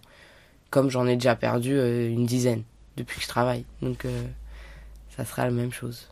Comme 0.69 0.89
j'en 0.89 1.05
ai 1.05 1.15
déjà 1.15 1.35
perdu 1.35 1.73
euh, 1.73 2.09
une 2.09 2.25
dizaine 2.25 2.63
depuis 2.95 3.17
que 3.17 3.23
je 3.23 3.27
travaille. 3.27 3.65
Donc 3.81 4.05
euh, 4.05 4.23
ça 5.09 5.25
sera 5.25 5.43
la 5.43 5.51
même 5.51 5.73
chose. 5.73 6.07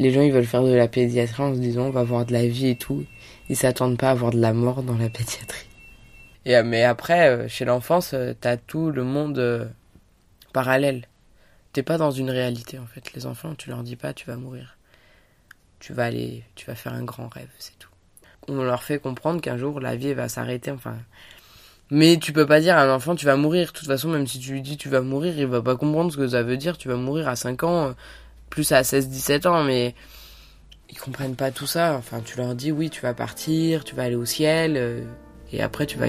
Les 0.00 0.10
gens 0.10 0.22
ils 0.22 0.32
veulent 0.32 0.44
faire 0.44 0.64
de 0.64 0.74
la 0.74 0.88
pédiatrie 0.88 1.44
en 1.44 1.54
se 1.54 1.60
disant 1.60 1.82
on 1.82 1.90
va 1.90 2.02
voir 2.02 2.26
de 2.26 2.32
la 2.32 2.48
vie 2.48 2.70
et 2.70 2.76
tout. 2.76 3.04
Ils 3.48 3.56
s'attendent 3.56 3.96
pas 3.96 4.10
à 4.10 4.14
voir 4.14 4.32
de 4.32 4.40
la 4.40 4.52
mort 4.52 4.82
dans 4.82 4.98
la 4.98 5.08
pédiatrie. 5.08 5.68
Et, 6.46 6.60
mais 6.64 6.82
après, 6.82 7.48
chez 7.48 7.64
l'enfance, 7.64 8.12
t'as 8.40 8.56
tout 8.56 8.90
le 8.90 9.04
monde 9.04 9.70
parallèle. 10.52 11.06
T'es 11.72 11.84
pas 11.84 11.96
dans 11.96 12.10
une 12.10 12.30
réalité 12.30 12.80
en 12.80 12.86
fait. 12.86 13.12
Les 13.12 13.24
enfants, 13.26 13.54
tu 13.54 13.70
leur 13.70 13.84
dis 13.84 13.94
pas 13.94 14.12
tu 14.12 14.26
vas 14.26 14.36
mourir. 14.36 14.73
Tu 15.84 15.92
vas 15.92 16.06
aller, 16.06 16.42
tu 16.54 16.64
vas 16.64 16.74
faire 16.74 16.94
un 16.94 17.02
grand 17.02 17.28
rêve, 17.28 17.50
c'est 17.58 17.78
tout. 17.78 17.90
On 18.48 18.62
leur 18.62 18.82
fait 18.82 18.98
comprendre 18.98 19.42
qu'un 19.42 19.58
jour 19.58 19.80
la 19.80 19.96
vie 19.96 20.14
va 20.14 20.30
s'arrêter, 20.30 20.70
enfin. 20.70 20.96
Mais 21.90 22.16
tu 22.16 22.32
peux 22.32 22.46
pas 22.46 22.60
dire 22.60 22.78
à 22.78 22.84
un 22.84 22.94
enfant 22.94 23.14
tu 23.14 23.26
vas 23.26 23.36
mourir. 23.36 23.66
De 23.66 23.72
toute 23.72 23.86
façon, 23.86 24.08
même 24.08 24.26
si 24.26 24.38
tu 24.38 24.52
lui 24.52 24.62
dis 24.62 24.78
tu 24.78 24.88
vas 24.88 25.02
mourir, 25.02 25.34
il 25.36 25.46
va 25.46 25.60
pas 25.60 25.76
comprendre 25.76 26.10
ce 26.10 26.16
que 26.16 26.26
ça 26.26 26.42
veut 26.42 26.56
dire. 26.56 26.78
Tu 26.78 26.88
vas 26.88 26.96
mourir 26.96 27.28
à 27.28 27.36
5 27.36 27.64
ans, 27.64 27.94
plus 28.48 28.72
à 28.72 28.80
16-17 28.80 29.46
ans, 29.46 29.62
mais 29.62 29.94
ils 30.88 30.98
comprennent 30.98 31.36
pas 31.36 31.50
tout 31.50 31.66
ça. 31.66 31.96
Enfin, 31.98 32.22
tu 32.24 32.38
leur 32.38 32.54
dis 32.54 32.72
oui, 32.72 32.88
tu 32.88 33.02
vas 33.02 33.12
partir, 33.12 33.84
tu 33.84 33.94
vas 33.94 34.04
aller 34.04 34.16
au 34.16 34.24
ciel, 34.24 34.78
euh, 34.78 35.04
et 35.52 35.62
après 35.62 35.84
tu 35.84 35.98
vas 35.98 36.06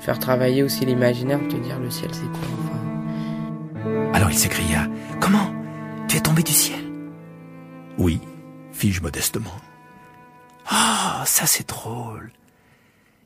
faire 0.00 0.18
travailler 0.18 0.62
aussi 0.62 0.84
l'imaginaire, 0.84 1.40
te 1.48 1.56
dire 1.56 1.78
le 1.78 1.88
ciel 1.88 2.10
c'est 2.12 2.28
quoi. 2.28 2.48
Enfin... 2.62 4.12
Alors 4.12 4.30
il 4.30 4.36
s'écria 4.36 4.86
Comment? 5.18 5.50
Tu 6.08 6.18
es 6.18 6.20
tombé 6.20 6.42
du 6.42 6.52
ciel? 6.52 6.80
Oui, 7.96 8.20
fis-je 8.76 9.00
modestement. 9.00 9.54
Ah, 10.66 11.24
ça 11.26 11.46
c'est 11.46 11.68
drôle. 11.68 12.30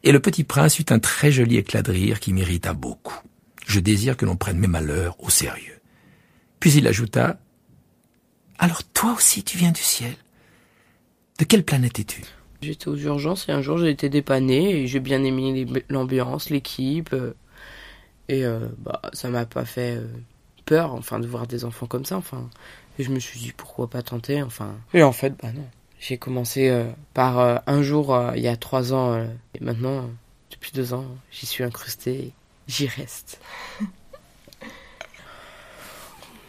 Et 0.02 0.12
le 0.12 0.20
petit 0.20 0.44
prince 0.44 0.78
eut 0.78 0.86
un 0.90 0.98
très 0.98 1.32
joli 1.32 1.56
éclat 1.56 1.82
de 1.82 1.90
rire 1.90 2.20
qui 2.20 2.32
m'irrita 2.32 2.72
beaucoup. 2.72 3.18
Je 3.66 3.80
désire 3.80 4.16
que 4.16 4.24
l'on 4.24 4.36
prenne 4.36 4.58
mes 4.58 4.66
malheurs 4.66 5.16
au 5.22 5.28
sérieux. 5.28 5.80
Puis 6.60 6.72
il 6.72 6.86
ajouta 6.86 7.38
Alors 8.58 8.84
toi 8.84 9.14
aussi 9.14 9.42
tu 9.42 9.58
viens 9.58 9.72
du 9.72 9.82
ciel 9.82 10.14
De 11.38 11.44
quelle 11.44 11.64
planète 11.64 11.98
es-tu? 11.98 12.22
J'étais 12.62 12.88
aux 12.88 12.96
urgences 12.96 13.48
et 13.48 13.52
un 13.52 13.62
jour 13.62 13.78
j'ai 13.78 13.90
été 13.90 14.08
dépanné 14.08 14.82
et 14.82 14.86
j'ai 14.86 15.00
bien 15.00 15.24
aimé 15.24 15.66
l'ambiance, 15.88 16.50
l'équipe. 16.50 17.12
Euh, 17.12 17.34
et 18.28 18.44
euh, 18.44 18.68
bah 18.78 19.00
ça 19.12 19.28
m'a 19.28 19.46
pas 19.46 19.64
fait 19.64 19.96
euh, 19.96 20.06
peur, 20.66 20.94
enfin, 20.94 21.18
de 21.18 21.26
voir 21.26 21.46
des 21.46 21.64
enfants 21.64 21.86
comme 21.86 22.04
ça, 22.04 22.16
enfin. 22.16 22.48
Et 23.00 23.02
je 23.02 23.10
me 23.10 23.18
suis 23.18 23.40
dit 23.40 23.52
pourquoi 23.56 23.88
pas 23.88 24.02
tenter, 24.02 24.42
enfin. 24.42 24.74
Et 24.92 25.02
en 25.02 25.12
fait, 25.12 25.32
bah 25.42 25.52
non. 25.54 25.64
J'ai 25.98 26.18
commencé 26.18 26.70
par 27.14 27.62
un 27.66 27.82
jour 27.82 28.18
il 28.34 28.42
y 28.42 28.48
a 28.48 28.56
trois 28.56 28.92
ans 28.92 29.22
et 29.54 29.64
maintenant, 29.64 30.10
depuis 30.50 30.72
deux 30.72 30.92
ans, 30.92 31.06
j'y 31.30 31.46
suis 31.46 31.64
incrusté, 31.64 32.32
j'y 32.68 32.86
reste. 32.86 33.40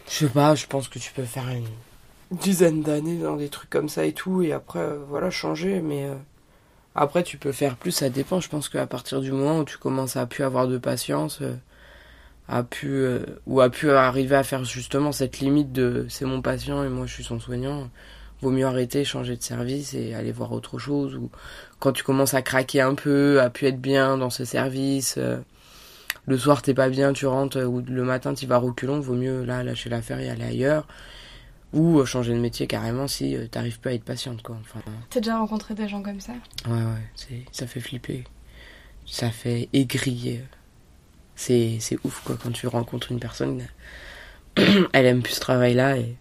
je 0.06 0.12
sais 0.12 0.28
pas, 0.28 0.54
je 0.54 0.66
pense 0.66 0.88
que 0.88 0.98
tu 0.98 1.12
peux 1.12 1.24
faire 1.24 1.48
une 1.48 1.68
dizaine 2.30 2.82
d'années 2.82 3.18
dans 3.18 3.36
des 3.36 3.48
trucs 3.48 3.70
comme 3.70 3.88
ça 3.88 4.04
et 4.04 4.12
tout, 4.12 4.42
et 4.42 4.52
après, 4.52 4.80
euh, 4.80 4.98
voilà, 5.08 5.30
changer, 5.30 5.80
mais 5.80 6.04
euh, 6.04 6.14
après, 6.94 7.22
tu 7.22 7.38
peux 7.38 7.52
faire 7.52 7.76
plus, 7.76 7.92
ça 7.92 8.10
dépend. 8.10 8.40
Je 8.40 8.48
pense 8.48 8.68
qu'à 8.68 8.86
partir 8.86 9.20
du 9.20 9.32
moment 9.32 9.60
où 9.60 9.64
tu 9.64 9.78
commences 9.78 10.16
à 10.16 10.26
plus 10.26 10.44
avoir 10.44 10.68
de 10.68 10.78
patience, 10.78 11.40
euh, 12.50 12.52
à 12.52 12.62
pu, 12.62 13.06
ou 13.46 13.60
à 13.60 13.70
pu 13.70 13.90
arriver 13.90 14.36
à 14.36 14.42
faire 14.42 14.64
justement 14.64 15.12
cette 15.12 15.40
limite 15.40 15.72
de 15.72 16.06
c'est 16.08 16.24
mon 16.24 16.42
patient 16.42 16.84
et 16.84 16.88
moi 16.88 17.06
je 17.06 17.14
suis 17.14 17.24
son 17.24 17.40
soignant, 17.40 17.88
vaut 18.40 18.50
mieux 18.50 18.66
arrêter, 18.66 19.04
changer 19.04 19.36
de 19.36 19.42
service 19.42 19.94
et 19.94 20.14
aller 20.14 20.32
voir 20.32 20.52
autre 20.52 20.78
chose, 20.78 21.14
ou 21.14 21.30
quand 21.78 21.92
tu 21.92 22.02
commences 22.02 22.34
à 22.34 22.42
craquer 22.42 22.80
un 22.80 22.94
peu, 22.94 23.40
à 23.40 23.50
pu 23.50 23.66
être 23.66 23.80
bien 23.80 24.18
dans 24.18 24.30
ce 24.30 24.44
service, 24.44 25.18
le 26.26 26.38
soir 26.38 26.62
t'es 26.62 26.74
pas 26.74 26.88
bien, 26.88 27.12
tu 27.12 27.26
rentres, 27.26 27.58
ou 27.58 27.80
le 27.80 28.04
matin 28.04 28.34
tu 28.34 28.46
vas 28.46 28.58
reculons, 28.58 29.00
vaut 29.00 29.14
mieux 29.14 29.44
là 29.44 29.62
lâcher 29.62 29.90
l'affaire 29.90 30.20
et 30.20 30.28
aller 30.28 30.44
ailleurs 30.44 30.86
ou 31.72 31.98
euh, 31.98 32.04
changer 32.04 32.34
de 32.34 32.38
métier 32.38 32.66
carrément 32.66 33.08
si 33.08 33.36
euh, 33.36 33.46
t'arrives 33.46 33.80
pas 33.80 33.90
à 33.90 33.92
être 33.94 34.04
patiente 34.04 34.42
quoi. 34.42 34.56
Enfin, 34.60 34.80
T'as 35.10 35.20
déjà 35.20 35.38
rencontré 35.38 35.74
des 35.74 35.88
gens 35.88 36.02
comme 36.02 36.20
ça? 36.20 36.32
Ouais 36.66 36.72
ouais, 36.72 37.08
c'est 37.14 37.44
ça 37.50 37.66
fait 37.66 37.80
flipper, 37.80 38.24
ça 39.06 39.30
fait 39.30 39.68
aigrier. 39.72 40.42
C'est 41.34 41.78
c'est 41.80 41.98
ouf 42.04 42.22
quoi 42.24 42.36
quand 42.42 42.50
tu 42.50 42.66
rencontres 42.66 43.12
une 43.12 43.20
personne, 43.20 43.66
elle 44.92 45.06
aime 45.06 45.22
plus 45.22 45.34
ce 45.34 45.40
travail 45.40 45.74
là 45.74 45.96
et 45.96 46.16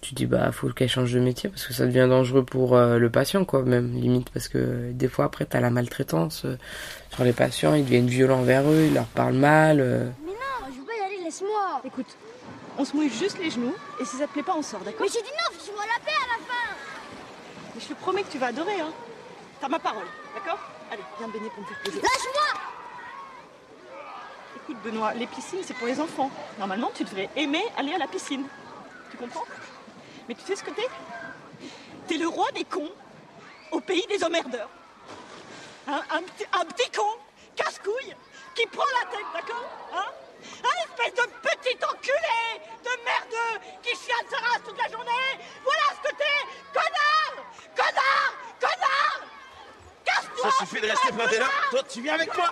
tu 0.00 0.14
dis 0.14 0.26
bah 0.26 0.52
faut 0.52 0.68
qu'elle 0.70 0.88
change 0.88 1.12
de 1.12 1.20
métier 1.20 1.50
parce 1.50 1.66
que 1.66 1.74
ça 1.74 1.84
devient 1.84 2.06
dangereux 2.08 2.44
pour 2.44 2.76
euh, 2.76 2.98
le 2.98 3.10
patient 3.10 3.44
quoi 3.44 3.62
même 3.62 3.92
limite 3.94 4.30
parce 4.30 4.48
que 4.48 4.92
des 4.92 5.08
fois 5.08 5.24
après 5.24 5.44
t'as 5.44 5.60
la 5.60 5.70
maltraitance 5.70 6.46
sur 7.10 7.24
les 7.24 7.32
patients 7.32 7.74
ils 7.74 7.84
deviennent 7.84 8.06
violents 8.06 8.38
envers 8.38 8.68
eux 8.68 8.86
ils 8.86 8.94
leur 8.94 9.06
parlent 9.06 9.34
mal 9.34 9.78
mais 10.24 10.32
non 10.32 10.72
je 10.72 10.78
veux 10.78 10.86
pas 10.86 10.94
y 10.94 11.04
aller 11.04 11.24
laisse-moi. 11.24 11.82
Écoute 11.84 12.16
on 12.78 12.84
se 12.84 12.94
mouille 12.94 13.10
juste 13.10 13.38
les 13.40 13.50
genoux, 13.50 13.74
et 14.00 14.04
si 14.04 14.16
ça 14.16 14.28
te 14.28 14.32
plaît 14.32 14.44
pas, 14.44 14.54
on 14.56 14.62
sort, 14.62 14.78
d'accord? 14.80 15.00
Mais 15.02 15.08
j'ai 15.12 15.20
dit 15.20 15.34
non, 15.34 15.58
tu 15.58 15.72
vois 15.72 15.84
la 15.84 15.98
paix 16.04 16.14
à 16.14 16.38
la 16.38 16.44
fin. 16.46 16.76
Mais 17.74 17.80
je 17.80 17.88
te 17.88 17.94
promets 17.94 18.22
que 18.22 18.30
tu 18.30 18.38
vas 18.38 18.46
adorer, 18.46 18.80
hein. 18.80 18.92
T'as 19.60 19.68
ma 19.68 19.80
parole, 19.80 20.06
d'accord? 20.32 20.60
Allez, 20.92 21.02
viens 21.18 21.26
me 21.26 21.32
baigner 21.32 21.50
pour 21.50 21.62
me 21.62 21.66
faire 21.66 21.80
plaisir. 21.80 22.00
Lâche-moi 22.00 22.57
Écoute, 24.68 24.82
Benoît, 24.84 25.14
les 25.14 25.26
piscines, 25.26 25.60
c'est 25.64 25.72
pour 25.72 25.86
les 25.86 25.98
enfants. 25.98 26.30
Normalement, 26.58 26.90
tu 26.94 27.02
devrais 27.02 27.30
aimer 27.36 27.64
aller 27.78 27.94
à 27.94 27.98
la 27.98 28.06
piscine. 28.06 28.46
Tu 29.10 29.16
comprends? 29.16 29.46
Mais 30.28 30.34
tu 30.34 30.42
sais 30.42 30.56
ce 30.56 30.62
que 30.62 30.70
t'es? 30.70 30.86
T'es 32.06 32.18
le 32.18 32.28
roi 32.28 32.50
des 32.52 32.64
cons 32.64 32.90
au 33.72 33.80
pays 33.80 34.06
des 34.10 34.22
emmerdeurs. 34.22 34.68
un, 35.86 36.02
un 36.12 36.64
petit 36.66 36.90
con, 36.90 37.08
casse-couille, 37.56 38.14
qui 38.54 38.66
prend 38.66 38.84
la 39.00 39.10
tête, 39.10 39.26
d'accord? 39.32 39.64
Hein? 39.94 40.04
Un 40.62 40.84
espèce 40.84 41.14
de 41.14 41.30
petit 41.40 41.84
enculé 41.86 42.60
de 42.84 43.04
merdeux 43.04 43.66
qui 43.82 43.96
chiale 43.96 44.26
sa 44.30 44.36
race 44.36 44.60
toute 44.66 44.76
la 44.76 44.88
journée. 44.90 45.38
Voilà 45.64 45.82
ce 45.96 46.10
que 46.10 46.14
t'es! 46.14 46.44
Connard! 46.74 47.46
Connard! 47.74 48.34
Connard! 48.60 49.20
Casse-toi 50.04 50.50
Ça 50.50 50.58
suffit 50.58 50.82
de 50.82 50.88
rester 50.88 51.12
planté 51.12 51.38
là. 51.38 51.46
Toi, 51.70 51.82
tu 51.88 52.02
viens 52.02 52.14
avec 52.16 52.36
moi. 52.36 52.50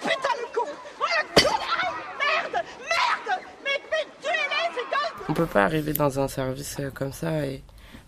Putain 0.00 0.34
le 0.40 0.46
con 0.54 0.68
Oh 1.00 1.04
le 1.04 1.42
connard 1.42 1.94
Merde 2.18 2.64
Merde 2.78 3.40
Mais, 3.64 3.82
mais 3.90 4.06
tuez-les 4.22 4.74
ces 4.74 4.84
gosses 4.84 5.26
On 5.27 5.27
peut 5.38 5.46
pas 5.46 5.64
arriver 5.64 5.92
dans 5.92 6.18
un 6.18 6.28
service 6.28 6.76
euh, 6.80 6.90
comme 6.90 7.12
ça 7.12 7.46
et 7.46 7.62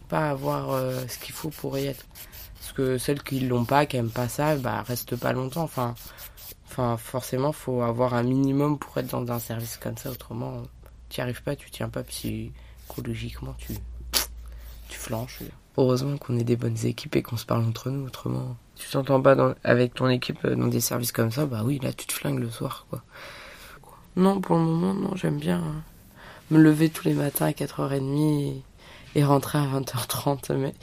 pas 0.09 0.31
avoir 0.31 0.71
euh, 0.71 1.01
ce 1.09 1.19
qu'il 1.19 1.35
faut 1.35 1.51
pour 1.51 1.79
y 1.79 1.87
être. 1.87 2.05
Parce 2.59 2.73
que 2.73 2.99
celles 2.99 3.23
qui 3.23 3.41
l'ont 3.41 3.65
pas, 3.65 3.87
qui 3.87 3.97
aiment 3.97 4.11
pas 4.11 4.29
ça, 4.29 4.57
bah 4.57 4.83
restent 4.83 5.17
pas 5.17 5.33
longtemps. 5.33 5.63
Enfin, 5.63 5.95
Enfin, 6.71 6.97
forcément, 6.97 7.51
faut 7.51 7.83
avoir 7.83 8.15
un 8.15 8.23
minimum 8.23 8.79
pour 8.79 8.97
être 8.99 9.09
dans 9.09 9.33
un 9.33 9.41
service 9.41 9.77
comme 9.77 9.97
ça. 9.97 10.09
Autrement, 10.09 10.63
tu 11.09 11.19
n'y 11.19 11.23
arrives 11.23 11.43
pas, 11.43 11.57
tu 11.57 11.69
tiens 11.69 11.89
pas 11.89 12.05
psychologiquement, 12.05 13.55
tu, 13.59 13.73
tu 14.89 14.97
flanches. 14.97 15.41
Heureusement 15.77 16.17
qu'on 16.17 16.39
ait 16.39 16.45
des 16.45 16.55
bonnes 16.55 16.79
équipes 16.87 17.17
et 17.17 17.23
qu'on 17.23 17.37
se 17.37 17.45
parle 17.45 17.65
entre 17.65 17.91
nous. 17.91 18.07
Autrement, 18.07 18.57
tu 18.77 18.89
t'entends 18.89 19.21
pas 19.21 19.57
avec 19.65 19.95
ton 19.95 20.09
équipe 20.09 20.47
dans 20.47 20.69
des 20.69 20.79
services 20.79 21.11
comme 21.11 21.33
ça, 21.33 21.45
bah 21.45 21.63
oui, 21.65 21.81
là, 21.83 21.93
tu 21.93 22.07
te 22.07 22.13
flingues 22.13 22.39
le 22.39 22.51
soir, 22.51 22.87
quoi. 22.89 23.03
Non, 24.15 24.41
pour 24.41 24.57
le 24.57 24.63
moment, 24.63 24.95
non, 24.95 25.17
j'aime 25.17 25.39
bien 25.39 25.59
hein. 25.59 25.83
Me 26.51 26.59
lever 26.59 26.89
tous 26.89 27.07
les 27.07 27.15
matins 27.15 27.47
à 27.47 27.53
4h30 27.53 28.63
et, 29.15 29.25
rentrer 29.25 29.59
à 29.59 29.67
20h30, 29.67 30.55
mais 30.55 30.75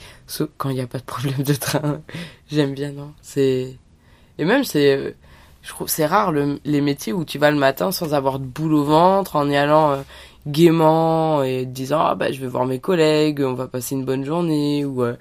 quand 0.56 0.70
il 0.70 0.74
n'y 0.74 0.80
a 0.80 0.86
pas 0.86 0.98
de 0.98 1.04
problème 1.04 1.42
de 1.42 1.54
train, 1.54 2.00
j'aime 2.50 2.74
bien, 2.74 2.92
non. 2.92 3.12
C'est. 3.22 3.76
Et 4.38 4.44
même, 4.44 4.64
c'est 4.64 5.14
je 5.62 5.68
trouve 5.74 5.88
c'est 5.88 6.06
rare 6.06 6.32
les 6.32 6.80
métiers 6.80 7.12
où 7.12 7.24
tu 7.24 7.38
vas 7.38 7.50
le 7.50 7.58
matin 7.58 7.92
sans 7.92 8.14
avoir 8.14 8.38
de 8.38 8.44
boule 8.44 8.74
au 8.74 8.84
ventre, 8.84 9.36
en 9.36 9.48
y 9.50 9.56
allant 9.56 9.90
euh, 9.92 10.02
gaiement 10.46 11.42
et 11.42 11.66
disant 11.66 12.00
ah 12.00 12.14
bah 12.14 12.32
je 12.32 12.40
vais 12.40 12.46
voir 12.46 12.64
mes 12.66 12.80
collègues, 12.80 13.40
on 13.40 13.54
va 13.54 13.68
passer 13.68 13.94
une 13.94 14.04
bonne 14.04 14.24
journée 14.24 14.84
ou 14.84 15.02
euh, 15.02 15.16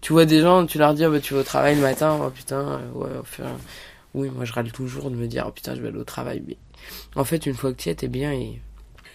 tu 0.00 0.12
vois 0.12 0.24
des 0.26 0.40
gens, 0.40 0.66
tu 0.66 0.78
leur 0.78 0.94
dis 0.94 1.04
ah, 1.04 1.10
bah 1.10 1.20
tu 1.20 1.34
vas 1.34 1.40
au 1.40 1.44
travail 1.44 1.76
le 1.76 1.82
matin, 1.82 2.18
oh 2.20 2.30
putain 2.30 2.60
euh, 2.60 2.92
ouais 2.94 3.10
enfin, 3.20 3.44
oui 4.14 4.30
moi 4.34 4.44
je 4.44 4.52
râle 4.52 4.72
toujours 4.72 5.10
de 5.10 5.16
me 5.16 5.26
dire 5.26 5.44
oh 5.48 5.52
putain 5.52 5.74
je 5.74 5.80
vais 5.80 5.88
aller 5.88 5.98
au 5.98 6.04
travail 6.04 6.42
mais 6.46 6.56
en 7.14 7.24
fait 7.24 7.46
une 7.46 7.54
fois 7.54 7.72
que 7.72 7.76
tu 7.80 7.88
es 7.88 7.94
t'es 7.94 8.08
bien 8.08 8.32
et 8.32 8.60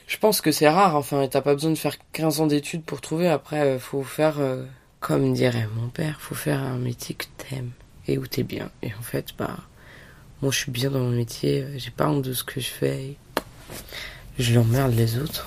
je 0.09 0.17
pense 0.17 0.41
que 0.41 0.51
c'est 0.51 0.67
rare 0.67 0.97
enfin 0.97 1.27
t'as 1.31 1.41
pas 1.41 1.53
besoin 1.53 1.71
de 1.71 1.77
faire 1.77 1.95
15 2.11 2.41
ans 2.41 2.47
d'études 2.47 2.83
pour 2.83 2.99
trouver 2.99 3.29
après 3.29 3.79
faut 3.79 4.03
faire 4.03 4.35
comme 4.99 5.33
dirait 5.33 5.69
mon 5.75 5.87
père 5.87 6.19
faut 6.19 6.35
faire 6.35 6.61
un 6.61 6.77
métier 6.77 7.15
que 7.15 7.25
t'aimes 7.37 7.71
et 8.07 8.17
où 8.17 8.27
t'es 8.27 8.43
bien 8.43 8.69
et 8.81 8.93
en 8.93 9.01
fait 9.01 9.27
bah 9.37 9.55
moi, 10.41 10.53
je 10.53 10.57
suis 10.57 10.71
bien 10.71 10.89
dans 10.89 10.99
mon 10.99 11.09
métier, 11.09 11.63
euh, 11.63 11.73
j'ai 11.75 11.91
pas 11.91 12.07
honte 12.07 12.21
de 12.21 12.31
ce 12.31 12.45
que 12.45 12.61
je 12.61 12.69
fais. 12.69 13.17
Je 14.37 14.55
l'emmerde 14.55 14.93
les 14.93 15.17
autres. 15.17 15.45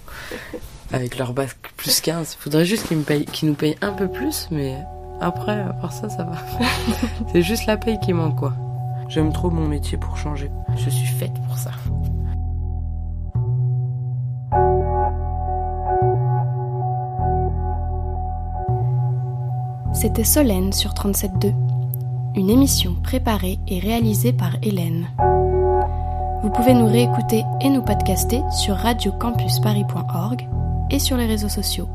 Avec 0.92 1.18
leur 1.18 1.34
bac 1.34 1.50
plus 1.76 2.00
15. 2.00 2.38
Faudrait 2.40 2.64
juste 2.64 2.88
qu'ils, 2.88 2.96
me 2.96 3.02
payent, 3.02 3.26
qu'ils 3.26 3.50
nous 3.50 3.54
payent 3.54 3.76
un 3.82 3.92
peu 3.92 4.08
plus, 4.08 4.48
mais 4.50 4.78
après, 5.20 5.60
à 5.60 5.74
part 5.74 5.92
ça, 5.92 6.08
ça 6.08 6.24
va. 6.24 6.38
C'est 7.32 7.42
juste 7.42 7.66
la 7.66 7.76
paye 7.76 7.98
qui 8.00 8.14
manque, 8.14 8.36
quoi. 8.36 8.54
J'aime 9.10 9.30
trop 9.30 9.50
mon 9.50 9.68
métier 9.68 9.98
pour 9.98 10.16
changer. 10.16 10.50
Je 10.74 10.88
suis 10.88 11.06
faite 11.06 11.34
pour 11.46 11.58
ça. 11.58 11.72
C'était 19.96 20.24
Solène 20.24 20.74
sur 20.74 20.92
37.2 20.92 21.54
une 22.36 22.50
émission 22.50 22.94
préparée 23.02 23.58
et 23.66 23.78
réalisée 23.78 24.34
par 24.34 24.56
Hélène. 24.62 25.08
Vous 26.42 26.50
pouvez 26.50 26.74
nous 26.74 26.86
réécouter 26.86 27.42
et 27.62 27.70
nous 27.70 27.82
podcaster 27.82 28.42
sur 28.50 28.76
radiocampusparis.org 28.76 30.46
et 30.90 30.98
sur 30.98 31.16
les 31.16 31.24
réseaux 31.24 31.48
sociaux. 31.48 31.88